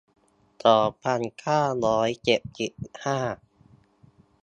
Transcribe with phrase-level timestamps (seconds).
[0.65, 2.73] สองพันเก้าร้อยเจ็ดสิบ
[3.05, 3.19] ห้า